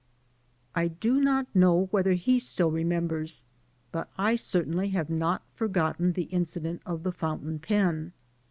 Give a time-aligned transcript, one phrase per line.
[0.73, 3.43] I do not know whether he still remembers,
[3.91, 8.11] but I certainly have not forgotten the incident of the fountain pen.